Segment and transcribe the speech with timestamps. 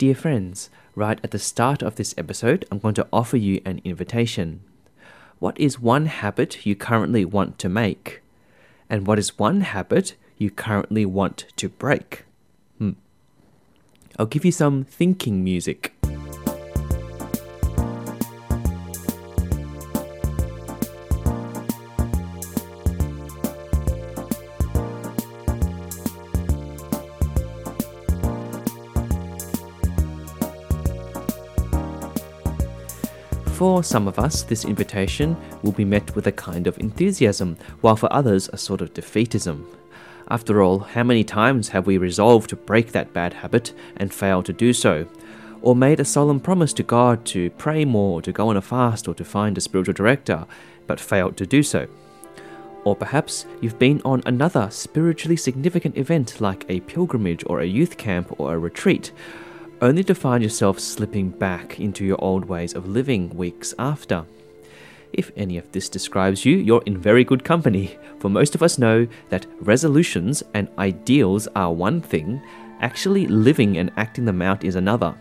[0.00, 3.82] Dear friends, right at the start of this episode, I'm going to offer you an
[3.84, 4.62] invitation.
[5.40, 8.22] What is one habit you currently want to make?
[8.88, 12.24] And what is one habit you currently want to break?
[12.78, 12.92] Hmm.
[14.18, 15.99] I'll give you some thinking music.
[33.80, 37.96] For some of us, this invitation will be met with a kind of enthusiasm, while
[37.96, 39.64] for others, a sort of defeatism.
[40.28, 44.44] After all, how many times have we resolved to break that bad habit and failed
[44.44, 45.06] to do so?
[45.62, 49.08] Or made a solemn promise to God to pray more, to go on a fast,
[49.08, 50.44] or to find a spiritual director,
[50.86, 51.86] but failed to do so?
[52.84, 57.96] Or perhaps you've been on another spiritually significant event like a pilgrimage or a youth
[57.96, 59.10] camp or a retreat,
[59.82, 64.24] only to find yourself slipping back into your old ways of living weeks after.
[65.12, 68.78] If any of this describes you, you're in very good company, for most of us
[68.78, 72.40] know that resolutions and ideals are one thing,
[72.80, 75.14] actually living and acting them out is another.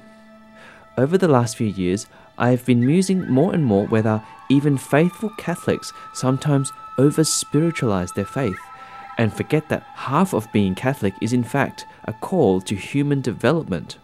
[0.97, 5.29] Over the last few years, I have been musing more and more whether even faithful
[5.37, 8.59] Catholics sometimes over spiritualize their faith
[9.17, 13.97] and forget that half of being Catholic is in fact a call to human development.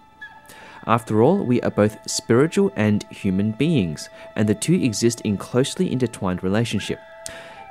[0.87, 5.91] After all, we are both spiritual and human beings, and the two exist in closely
[5.91, 6.99] intertwined relationship.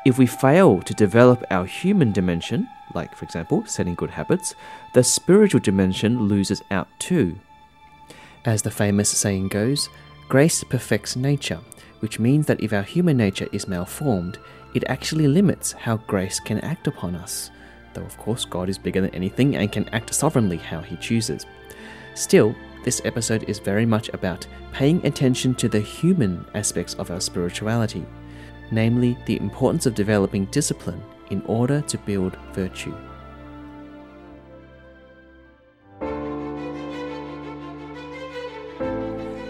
[0.04, 4.54] If we fail to develop our human dimension, like for example, setting good habits,
[4.92, 7.38] the spiritual dimension loses out too.
[8.44, 9.88] As the famous saying goes,
[10.28, 11.60] grace perfects nature,
[12.00, 14.38] which means that if our human nature is malformed,
[14.74, 17.50] it actually limits how grace can act upon us.
[17.94, 21.46] Though, of course, God is bigger than anything and can act sovereignly how He chooses.
[22.14, 22.54] Still,
[22.84, 28.04] this episode is very much about paying attention to the human aspects of our spirituality,
[28.70, 32.94] namely the importance of developing discipline in order to build virtue.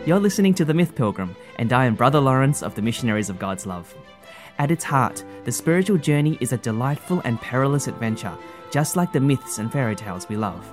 [0.06, 3.38] You're listening to The Myth Pilgrim, and I am Brother Lawrence of the Missionaries of
[3.38, 3.92] God's Love.
[4.58, 8.36] At its heart, the spiritual journey is a delightful and perilous adventure,
[8.70, 10.70] just like the myths and fairy tales we love.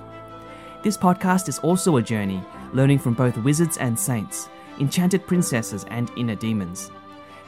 [0.82, 4.48] This podcast is also a journey, learning from both wizards and saints,
[4.80, 6.90] enchanted princesses and inner demons.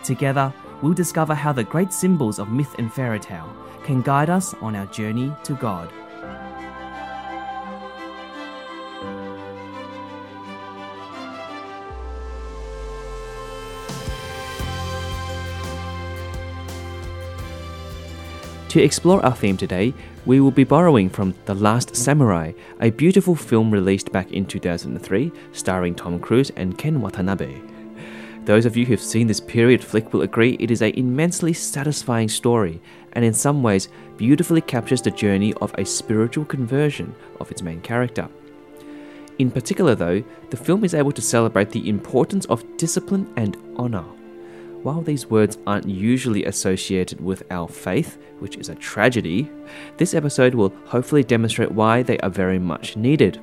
[0.05, 3.53] Together, we'll discover how the great symbols of myth and fairy tale
[3.83, 5.91] can guide us on our journey to God.
[18.75, 19.95] To explore our theme today,
[20.27, 25.31] we will be borrowing from The Last Samurai, a beautiful film released back in 2003,
[25.53, 27.61] starring Tom Cruise and Ken Watanabe.
[28.47, 32.29] Those of you who've seen this period flick will agree it is an immensely satisfying
[32.29, 32.81] story,
[33.13, 37.81] and in some ways beautifully captures the journey of a spiritual conversion of its main
[37.81, 38.29] character.
[39.39, 44.05] In particular, though, the film is able to celebrate the importance of discipline and honour.
[44.85, 49.51] While these words aren't usually associated with our faith, which is a tragedy,
[49.97, 53.41] this episode will hopefully demonstrate why they are very much needed.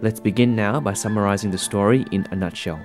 [0.00, 2.80] Let's begin now by summarizing the story in a nutshell.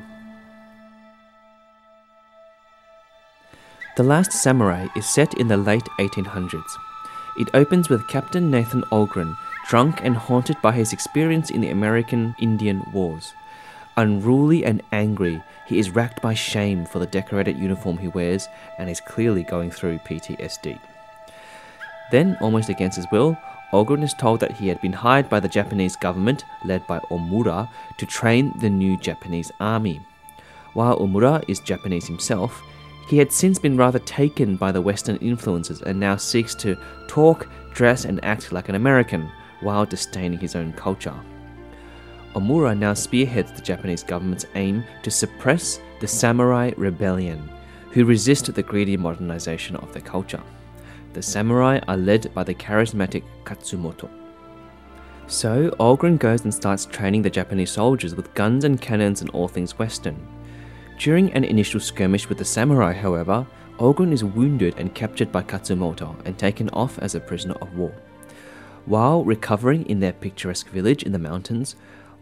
[3.96, 6.76] The Last Samurai is set in the late 1800s.
[7.38, 9.38] It opens with Captain Nathan Algren,
[9.70, 13.32] drunk and haunted by his experience in the American Indian Wars.
[13.98, 18.90] Unruly and angry, he is racked by shame for the decorated uniform he wears and
[18.90, 20.80] is clearly going through PTSD.
[22.12, 23.38] Then, almost against his will,
[23.72, 27.70] Algren is told that he had been hired by the Japanese government, led by Omura,
[27.98, 30.02] to train the new Japanese army.
[30.74, 32.64] While Omura is Japanese himself,
[33.08, 36.78] he had since been rather taken by the Western influences and now seeks to
[37.08, 41.16] talk, dress, and act like an American while disdaining his own culture.
[42.36, 47.50] Omura now spearheads the Japanese government's aim to suppress the samurai rebellion,
[47.92, 50.42] who resist the greedy modernization of their culture.
[51.14, 54.10] The samurai are led by the charismatic Katsumoto.
[55.26, 59.48] So, Algren goes and starts training the Japanese soldiers with guns and cannons and all
[59.48, 60.28] things Western.
[60.98, 63.46] During an initial skirmish with the samurai, however,
[63.80, 67.94] Algren is wounded and captured by Katsumoto and taken off as a prisoner of war.
[68.86, 71.76] While recovering in their picturesque village in the mountains,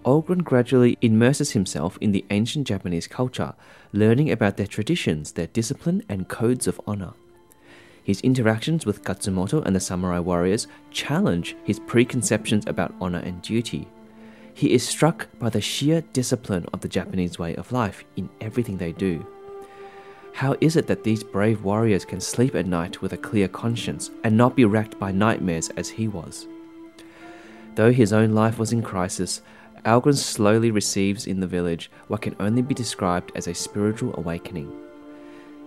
[0.07, 3.53] Algren gradually immerses himself in the ancient Japanese culture,
[3.91, 7.11] learning about their traditions, their discipline, and codes of honor.
[8.05, 13.85] His interactions with Katsumoto and the samurai warriors challenge his preconceptions about honor and duty.
[14.53, 18.77] he is struck by the sheer discipline of the Japanese way of life in everything
[18.77, 19.23] they do.
[20.33, 24.09] How is it that these brave warriors can sleep at night with a clear conscience
[24.23, 26.47] and not be racked by nightmares as he was?
[27.75, 29.41] Though his own life was in crisis,
[29.85, 34.71] Algren slowly receives in the village what can only be described as a spiritual awakening.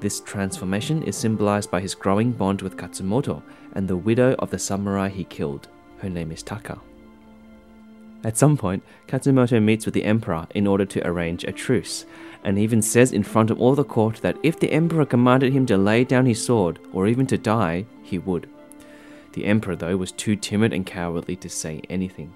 [0.00, 3.42] This transformation is symbolized by his growing bond with Katsumoto
[3.74, 5.68] and the widow of the samurai he killed.
[5.98, 6.80] Her name is Taka.
[8.22, 12.04] At some point, Katsumoto meets with the emperor in order to arrange a truce,
[12.44, 15.64] and even says in front of all the court that if the emperor commanded him
[15.66, 18.48] to lay down his sword, or even to die, he would.
[19.32, 22.34] The emperor, though, was too timid and cowardly to say anything.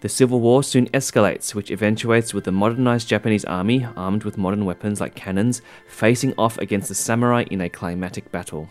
[0.00, 4.64] The civil war soon escalates, which eventuates with the modernized Japanese army, armed with modern
[4.64, 8.68] weapons like cannons, facing off against the samurai in a climatic battle.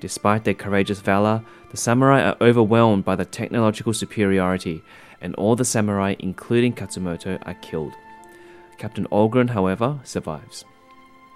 [0.00, 4.82] Despite their courageous valor, the samurai are overwhelmed by the technological superiority,
[5.22, 7.94] and all the samurai, including Katsumoto, are killed.
[8.76, 10.66] Captain Algren, however, survives.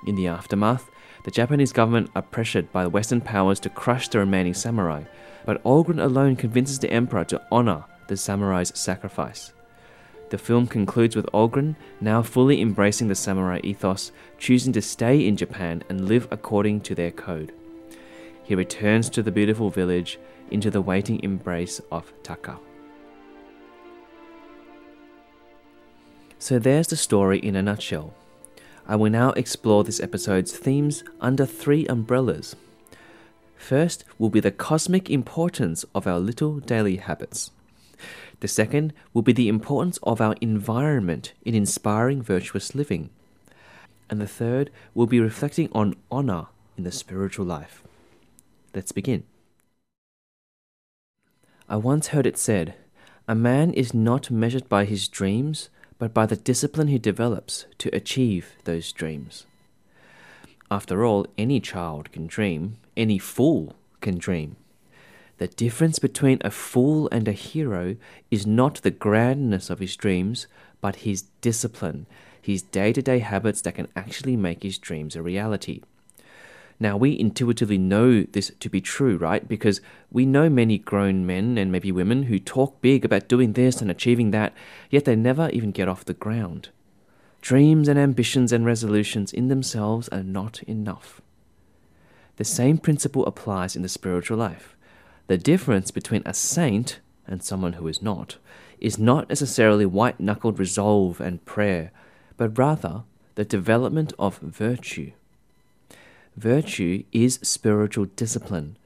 [0.07, 0.91] In the aftermath,
[1.25, 5.05] the Japanese government are pressured by the Western powers to crush the remaining samurai,
[5.47, 9.53] but Algren alone convinces the emperor to honor the samurai's sacrifice.
[10.31, 15.37] The film concludes with Algren now fully embracing the samurai ethos, choosing to stay in
[15.37, 17.53] Japan and live according to their code.
[18.43, 20.19] He returns to the beautiful village
[20.51, 22.59] into the waiting embrace of Taka.
[26.39, 28.13] So there's the story in a nutshell.
[28.87, 32.55] I will now explore this episode's themes under three umbrellas.
[33.57, 37.51] First will be the cosmic importance of our little daily habits.
[38.41, 43.11] The second will be the importance of our environment in inspiring virtuous living.
[44.11, 46.47] And the third will be reflecting on honor
[46.77, 47.83] in the spiritual life.
[48.75, 49.25] Let's begin.
[51.69, 52.75] I once heard it said,
[53.27, 57.95] A man is not measured by his dreams, but by the discipline he develops to
[57.95, 59.47] achieve those dreams.
[60.71, 64.57] After all, any child can dream, any fool can dream.
[65.39, 67.97] The difference between a fool and a hero
[68.31, 70.47] is not the grandness of his dreams,
[70.81, 72.07] but his discipline,
[72.41, 75.81] his day to day habits that can actually make his dreams a reality.
[76.81, 79.49] Now, we intuitively know this to be true, right?
[79.49, 83.81] Because we know many grown men and maybe women who talk big about doing this
[83.81, 84.53] and achieving that,
[84.91, 86.71] yet they never even get off the ground.
[87.41, 91.21] Dreams and ambitions and resolutions in themselves are not enough.
[92.37, 94.77] The same principle applies in the spiritual life.
[95.27, 98.37] The difference between a saint and someone who is not
[98.79, 101.91] is not necessarily white knuckled resolve and prayer,
[102.37, 103.05] but rather
[103.35, 105.13] the development of virtue.
[106.37, 108.77] Virtue is spiritual discipline,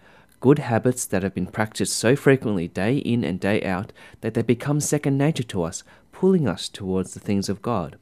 [0.40, 4.42] good habits that have been practiced so frequently day in and day out that they
[4.42, 5.82] become second nature to us,
[6.12, 7.96] pulling us towards the things of God.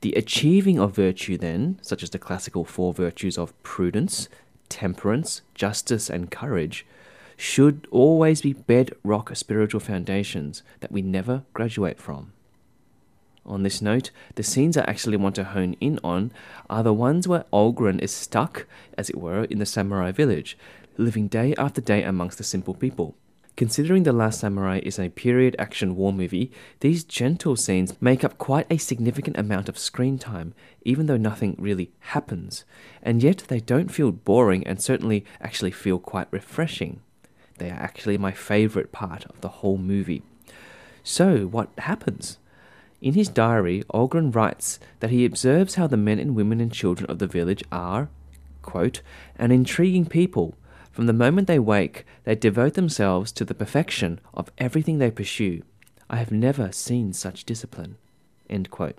[0.00, 4.28] The achieving of virtue, then, such as the classical four virtues of prudence,
[4.68, 6.86] temperance, justice, and courage,
[7.38, 12.32] should always be bedrock spiritual foundations that we never graduate from.
[13.46, 16.32] On this note, the scenes I actually want to hone in on
[16.68, 18.66] are the ones where Algren is stuck,
[18.98, 20.58] as it were, in the samurai village,
[20.98, 23.14] living day after day amongst the simple people.
[23.56, 26.50] Considering The Last Samurai is a period action war movie,
[26.80, 31.56] these gentle scenes make up quite a significant amount of screen time, even though nothing
[31.58, 32.64] really happens.
[33.02, 37.00] And yet they don't feel boring and certainly actually feel quite refreshing.
[37.58, 40.22] They are actually my favourite part of the whole movie.
[41.02, 42.38] So, what happens?
[43.00, 47.08] In his diary, Algren writes that he observes how the men and women and children
[47.10, 48.08] of the village are,
[48.62, 49.02] quote,
[49.36, 50.54] an intriguing people.
[50.90, 55.62] From the moment they wake, they devote themselves to the perfection of everything they pursue.
[56.10, 57.96] I have never seen such discipline.
[58.50, 58.98] End quote.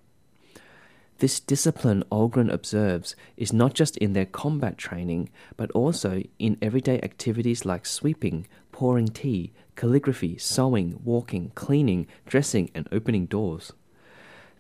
[1.20, 7.02] This discipline Algren observes is not just in their combat training, but also in everyday
[7.02, 13.74] activities like sweeping, pouring tea, calligraphy, sewing, walking, cleaning, dressing, and opening doors.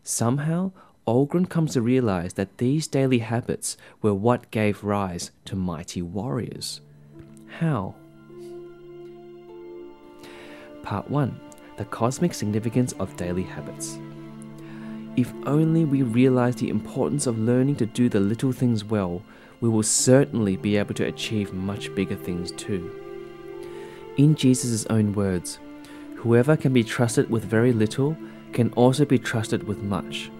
[0.03, 0.73] Somehow,
[1.07, 6.81] Algren comes to realize that these daily habits were what gave rise to mighty warriors.
[7.59, 7.95] How?
[10.83, 11.39] Part 1
[11.77, 13.97] The Cosmic Significance of Daily Habits.
[15.19, 19.21] If only we realize the importance of learning to do the little things well,
[19.59, 22.89] we will certainly be able to achieve much bigger things too.
[24.15, 25.59] In Jesus' own words,
[26.15, 28.15] whoever can be trusted with very little
[28.53, 30.31] can also be trusted with much,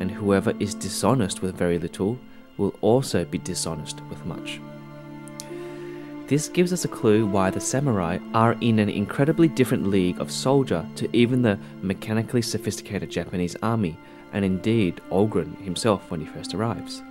[0.00, 2.18] and whoever is dishonest with very little
[2.56, 4.60] will also be dishonest with much.
[6.26, 10.32] This gives us a clue why the samurai are in an incredibly different league of
[10.32, 13.96] soldier to even the mechanically sophisticated Japanese army,
[14.32, 17.02] and indeed Algren himself when he first arrives.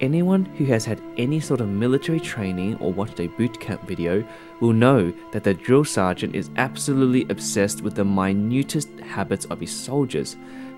[0.00, 4.26] Anyone who has had any sort of military training or watched a boot camp video
[4.60, 9.70] will know that the drill sergeant is absolutely obsessed with the minutest habits of his
[9.70, 10.36] soldiers.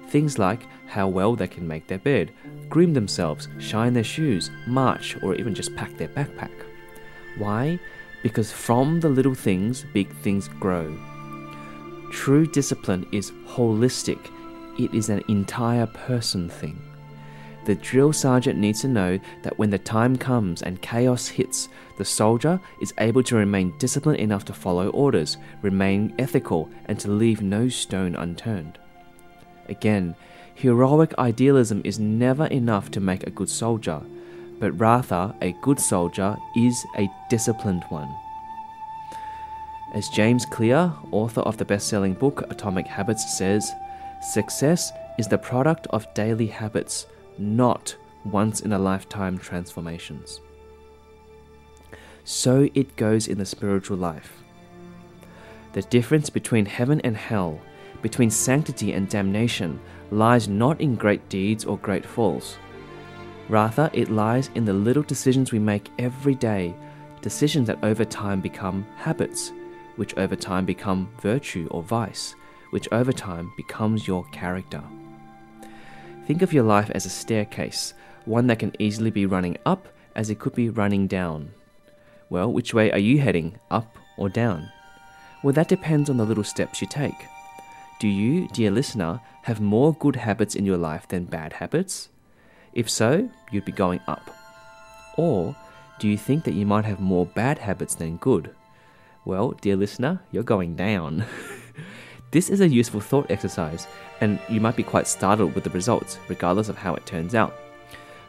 [0.09, 2.33] Things like how well they can make their bed,
[2.69, 6.51] groom themselves, shine their shoes, march, or even just pack their backpack.
[7.39, 7.79] Why?
[8.25, 10.99] Because from the little things, big things grow.
[12.11, 14.31] True discipline is holistic,
[14.85, 16.81] it is an entire person thing.
[17.65, 22.05] The drill sergeant needs to know that when the time comes and chaos hits, the
[22.05, 27.41] soldier is able to remain disciplined enough to follow orders, remain ethical, and to leave
[27.41, 28.79] no stone unturned.
[29.69, 30.17] Again,
[30.55, 34.03] heroic idealism is never enough to make a good soldier,
[34.59, 38.13] but rather a good soldier is a disciplined one.
[39.95, 43.73] As James Clear, author of the best selling book Atomic Habits, says,
[44.23, 47.07] success is the product of daily habits
[47.39, 50.41] not once in a lifetime transformations.
[52.25, 54.43] So it goes in the spiritual life.
[55.73, 57.61] The difference between heaven and hell,
[58.01, 62.59] between sanctity and damnation, lies not in great deeds or great falls.
[63.49, 66.75] Rather, it lies in the little decisions we make every day,
[67.23, 69.53] decisions that over time become habits,
[69.97, 72.35] which over time become virtue or vice,
[72.73, 74.83] which over time becomes your character.
[76.27, 77.93] Think of your life as a staircase,
[78.25, 81.53] one that can easily be running up as it could be running down.
[82.31, 84.71] Well, which way are you heading, up or down?
[85.43, 87.27] Well, that depends on the little steps you take.
[88.01, 92.09] Do you, dear listener, have more good habits in your life than bad habits?
[92.73, 94.31] If so, you'd be going up.
[95.19, 95.55] Or
[95.99, 98.55] do you think that you might have more bad habits than good?
[99.27, 101.27] Well, dear listener, you're going down.
[102.33, 103.87] This is a useful thought exercise,
[104.23, 107.55] and you might be quite startled with the results, regardless of how it turns out.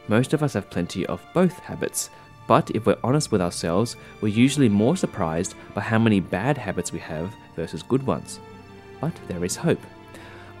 [0.08, 2.10] Most of us have plenty of both habits,
[2.46, 6.92] but if we're honest with ourselves, we're usually more surprised by how many bad habits
[6.92, 8.40] we have versus good ones.
[9.00, 9.80] But there is hope.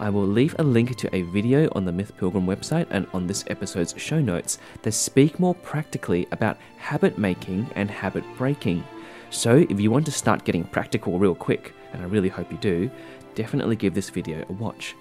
[0.00, 3.26] I will leave a link to a video on the Myth Pilgrim website and on
[3.26, 8.82] this episode's show notes that speak more practically about habit making and habit breaking.
[9.28, 12.58] So, if you want to start getting practical real quick, and I really hope you
[12.58, 12.90] do,
[13.34, 14.94] definitely give this video a watch.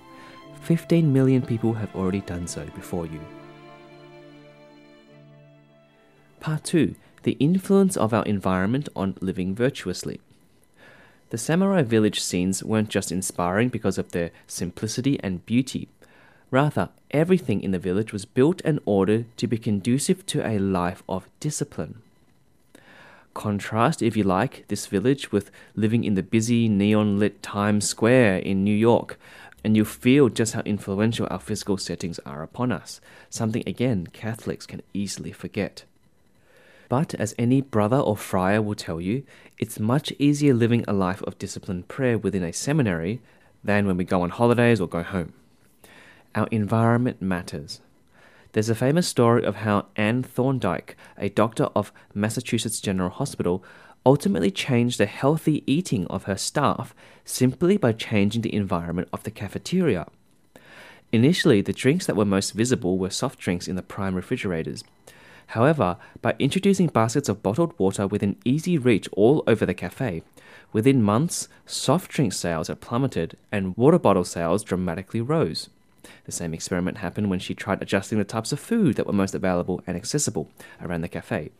[0.62, 3.20] 15 million people have already done so before you.
[6.40, 10.22] Part 2 The influence of our environment on living virtuously.
[11.32, 15.90] The samurai village scenes weren't just inspiring because of their simplicity and beauty.
[16.52, 21.02] Rather, everything in the village was built and ordered to be conducive to a life
[21.10, 22.03] of discipline.
[23.34, 28.40] Contrast, if you like, this village with living in the busy neon lit Times Square
[28.40, 29.18] in New York,
[29.64, 34.66] and you'll feel just how influential our physical settings are upon us, something again Catholics
[34.66, 35.84] can easily forget.
[36.90, 39.24] But as any brother or friar will tell you,
[39.58, 43.20] it's much easier living a life of disciplined prayer within a seminary
[43.64, 45.34] than when we go on holidays or go home.
[46.36, 47.82] Our environment matters.
[48.54, 53.64] There's a famous story of how Anne Thorndike, a doctor of Massachusetts General Hospital,
[54.06, 56.94] ultimately changed the healthy eating of her staff
[57.26, 60.06] simply by changing the environment of the cafeteria.
[61.12, 64.84] Initially, the drinks that were most visible were soft drinks in the prime refrigerators.
[65.48, 70.22] However, by introducing baskets of bottled water within easy reach all over the cafe,
[70.72, 75.72] within months, soft drink sales had plummeted and water bottle sales dramatically rose.
[76.26, 79.36] The same experiment happened when she tried adjusting the types of food that were most
[79.36, 81.52] available and accessible around the cafe.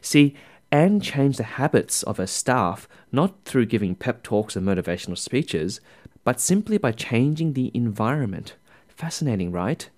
[0.00, 0.34] See,
[0.70, 5.80] Anne changed the habits of her staff not through giving pep talks and motivational speeches,
[6.24, 8.54] but simply by changing the environment.
[8.88, 9.88] Fascinating, right?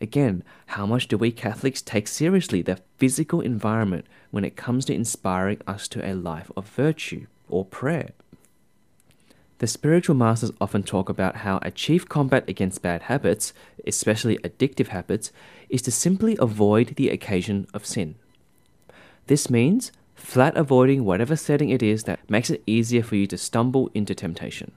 [0.00, 4.94] Again, how much do we Catholics take seriously the physical environment when it comes to
[4.94, 8.10] inspiring us to a life of virtue or prayer?
[9.62, 13.54] The spiritual masters often talk about how a chief combat against bad habits,
[13.86, 15.30] especially addictive habits,
[15.68, 18.16] is to simply avoid the occasion of sin.
[19.28, 23.38] This means flat avoiding whatever setting it is that makes it easier for you to
[23.38, 24.72] stumble into temptation.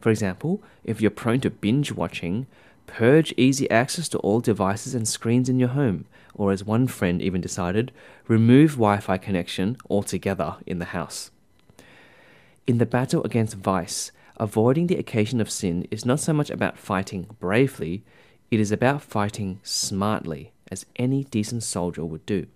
[0.00, 2.46] For example, if you're prone to binge watching,
[2.86, 6.04] purge easy access to all devices and screens in your home,
[6.36, 7.90] or as one friend even decided,
[8.28, 11.32] remove Wi Fi connection altogether in the house.
[12.68, 16.76] In the battle against vice, avoiding the occasion of sin is not so much about
[16.76, 18.02] fighting bravely,
[18.50, 22.46] it is about fighting smartly, as any decent soldier would do.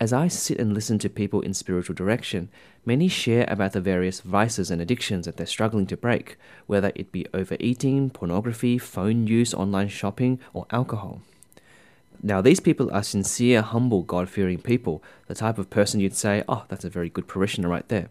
[0.00, 2.48] As I sit and listen to people in spiritual direction,
[2.86, 7.12] many share about the various vices and addictions that they're struggling to break, whether it
[7.12, 11.20] be overeating, pornography, phone use, online shopping, or alcohol.
[12.22, 16.42] Now, these people are sincere, humble, God fearing people, the type of person you'd say,
[16.48, 18.08] oh, that's a very good parishioner right there.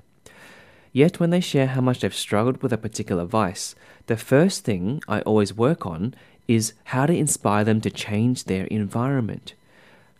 [0.95, 3.75] Yet, when they share how much they've struggled with a particular vice,
[4.07, 6.15] the first thing I always work on
[6.47, 9.55] is how to inspire them to change their environment.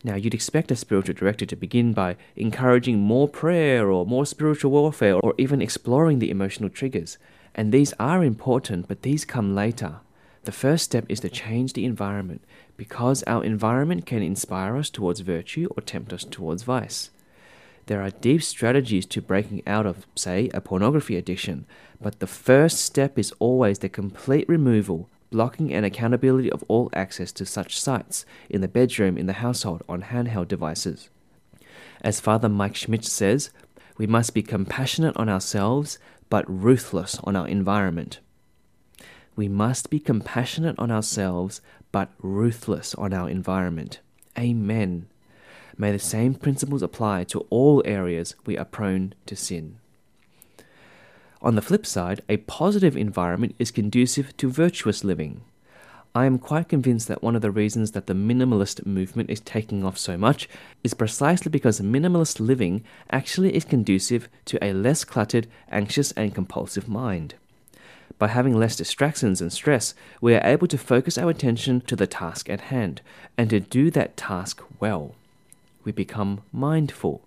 [0.04, 4.70] Now, you'd expect a spiritual director to begin by encouraging more prayer or more spiritual
[4.70, 7.16] warfare or even exploring the emotional triggers.
[7.54, 10.00] And these are important, but these come later.
[10.42, 12.44] The first step is to change the environment
[12.76, 17.08] because our environment can inspire us towards virtue or tempt us towards vice.
[17.86, 21.66] There are deep strategies to breaking out of, say, a pornography addiction,
[22.00, 27.30] but the first step is always the complete removal, blocking, and accountability of all access
[27.32, 31.10] to such sites in the bedroom, in the household, on handheld devices.
[32.02, 33.50] As Father Mike Schmitz says,
[33.96, 38.18] we must be compassionate on ourselves but ruthless on our environment.
[39.36, 41.60] We must be compassionate on ourselves
[41.92, 44.00] but ruthless on our environment.
[44.36, 45.06] Amen.
[45.78, 49.78] May the same principles apply to all areas we are prone to sin.
[51.42, 55.42] On the flip side, a positive environment is conducive to virtuous living.
[56.14, 59.84] I am quite convinced that one of the reasons that the minimalist movement is taking
[59.84, 60.48] off so much
[60.82, 66.88] is precisely because minimalist living actually is conducive to a less cluttered, anxious, and compulsive
[66.88, 67.34] mind.
[68.18, 72.06] By having less distractions and stress, we are able to focus our attention to the
[72.06, 73.02] task at hand
[73.36, 75.14] and to do that task well.
[75.86, 77.22] We become mindful.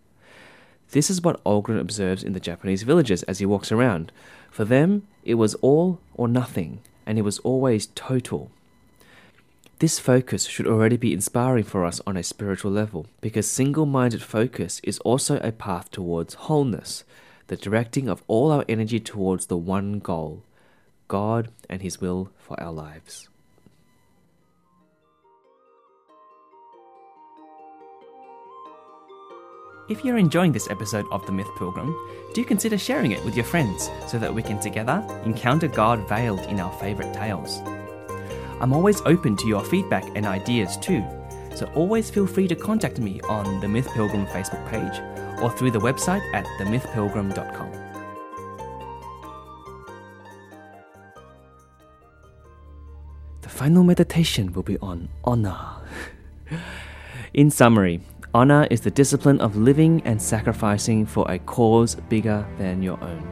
[0.91, 4.11] This is what Algren observes in the Japanese villages as he walks around.
[4.51, 8.51] For them, it was all or nothing, and it was always total.
[9.79, 14.21] This focus should already be inspiring for us on a spiritual level, because single minded
[14.21, 17.05] focus is also a path towards wholeness,
[17.47, 20.43] the directing of all our energy towards the one goal
[21.07, 23.29] God and His will for our lives.
[29.89, 31.95] If you're enjoying this episode of The Myth Pilgrim,
[32.35, 36.41] do consider sharing it with your friends so that we can together encounter God veiled
[36.41, 37.59] in our favourite tales.
[38.61, 41.03] I'm always open to your feedback and ideas too,
[41.55, 45.01] so always feel free to contact me on the Myth Pilgrim Facebook page
[45.41, 47.71] or through the website at themythpilgrim.com.
[53.41, 55.57] The final meditation will be on honor.
[57.33, 58.01] In summary,
[58.33, 63.23] honor is the discipline of living and sacrificing for a cause bigger than your own.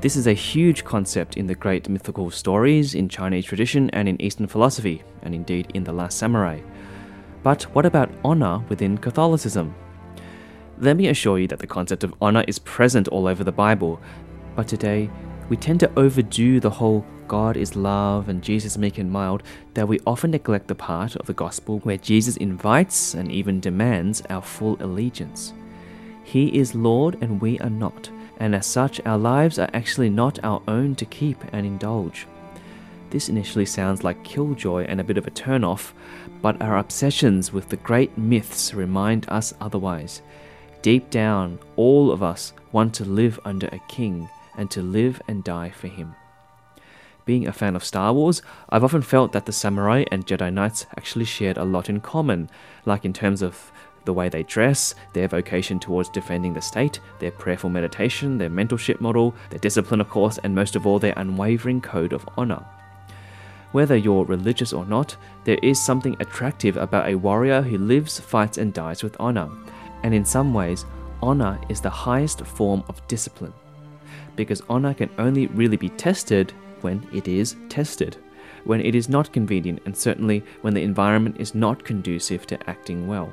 [0.00, 4.20] This is a huge concept in the great mythical stories in Chinese tradition and in
[4.20, 6.60] Eastern philosophy, and indeed in The Last Samurai.
[7.42, 9.74] But what about honor within Catholicism?
[10.78, 14.00] Let me assure you that the concept of honor is present all over the Bible,
[14.54, 15.10] but today
[15.48, 19.42] we tend to overdo the whole God is love and Jesus meek and mild
[19.74, 24.22] that we often neglect the part of the gospel where Jesus invites and even demands
[24.30, 25.52] our full allegiance.
[26.22, 30.42] He is Lord and we are not, and as such, our lives are actually not
[30.44, 32.26] our own to keep and indulge.
[33.10, 35.94] This initially sounds like killjoy and a bit of a turn-off,
[36.42, 40.22] but our obsessions with the great myths remind us otherwise.
[40.82, 45.44] Deep down, all of us want to live under a king and to live and
[45.44, 46.14] die for him.
[47.24, 50.86] Being a fan of Star Wars, I've often felt that the samurai and Jedi Knights
[50.96, 52.50] actually shared a lot in common,
[52.84, 53.72] like in terms of
[54.04, 59.00] the way they dress, their vocation towards defending the state, their prayerful meditation, their mentorship
[59.00, 62.62] model, their discipline, of course, and most of all, their unwavering code of honor.
[63.72, 68.58] Whether you're religious or not, there is something attractive about a warrior who lives, fights,
[68.58, 69.48] and dies with honor.
[70.02, 70.84] And in some ways,
[71.22, 73.54] honor is the highest form of discipline.
[74.36, 78.16] Because honor can only really be tested when it is tested,
[78.64, 83.06] when it is not convenient, and certainly when the environment is not conducive to acting
[83.06, 83.32] well.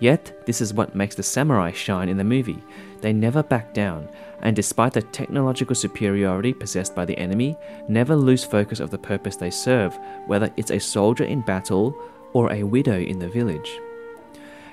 [0.00, 2.60] Yet, this is what makes the samurai shine in the movie.
[3.02, 4.08] They never back down,
[4.40, 7.56] and despite the technological superiority possessed by the enemy,
[7.88, 11.94] never lose focus of the purpose they serve, whether it's a soldier in battle
[12.32, 13.78] or a widow in the village.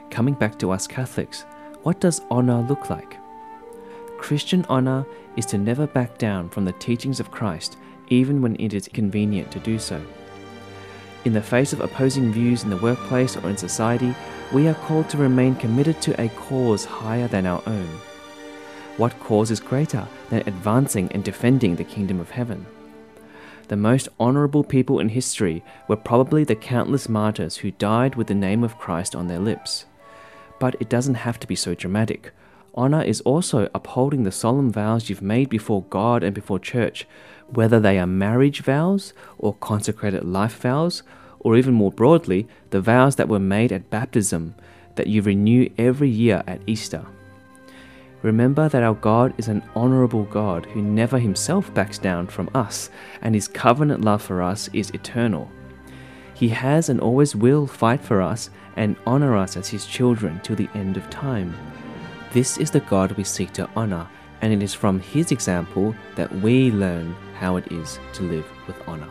[0.10, 1.46] Coming back to us Catholics,
[1.84, 3.19] what does honor look like?
[4.20, 5.06] Christian honor
[5.38, 7.78] is to never back down from the teachings of Christ,
[8.10, 10.02] even when it is convenient to do so.
[11.26, 14.14] In the face of opposing views in the workplace or in society,
[14.54, 17.88] we are called to remain committed to a cause higher than our own.
[18.98, 22.66] What cause is greater than advancing and defending the kingdom of heaven?
[23.70, 28.36] The most honorable people in history were probably the countless martyrs who died with the
[28.36, 29.86] name of Christ on their lips.
[30.60, 32.34] But it doesn't have to be so dramatic.
[32.76, 37.08] Honor is also upholding the solemn vows you've made before God and before church,
[37.48, 41.04] whether they are marriage vows or consecrated life vows,
[41.40, 44.56] or even more broadly, the vows that were made at baptism
[44.96, 47.06] that you renew every year at Easter.
[48.22, 52.90] Remember that our God is an honourable God who never himself backs down from us,
[53.22, 55.50] and his covenant love for us is eternal.
[56.34, 60.58] He has and always will fight for us and honour us as his children till
[60.58, 61.56] the end of time.
[62.32, 64.08] This is the God we seek to honour,
[64.42, 68.80] and it is from his example that we learn how it is to live with
[68.88, 69.10] honour.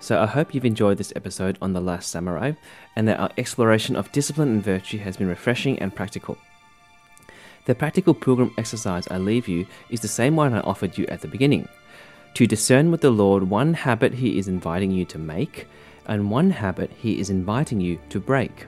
[0.00, 2.52] So I hope you've enjoyed this episode on The Last Samurai
[2.94, 6.36] and that our exploration of discipline and virtue has been refreshing and practical.
[7.66, 11.20] The practical pilgrim exercise I leave you is the same one I offered you at
[11.20, 11.68] the beginning.
[12.34, 15.66] To discern with the Lord one habit He is inviting you to make
[16.06, 18.66] and one habit He is inviting you to break.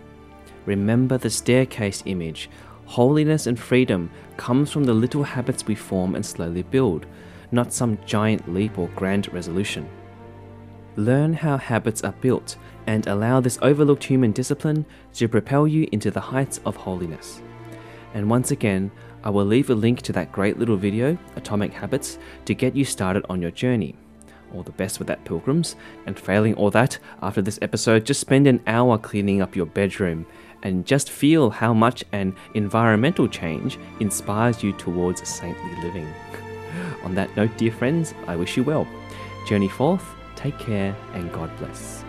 [0.66, 2.50] Remember the staircase image.
[2.84, 7.06] Holiness and freedom comes from the little habits we form and slowly build,
[7.50, 9.88] not some giant leap or grand resolution.
[10.96, 16.10] Learn how habits are built and allow this overlooked human discipline to propel you into
[16.10, 17.40] the heights of holiness.
[18.14, 18.90] And once again,
[19.24, 22.84] I will leave a link to that great little video, Atomic Habits, to get you
[22.84, 23.94] started on your journey.
[24.54, 28.46] All the best with that, pilgrims, and failing all that, after this episode, just spend
[28.46, 30.26] an hour cleaning up your bedroom
[30.62, 36.12] and just feel how much an environmental change inspires you towards saintly living.
[37.04, 38.86] on that note, dear friends, I wish you well.
[39.46, 40.04] Journey forth
[40.42, 42.04] Take care and God bless.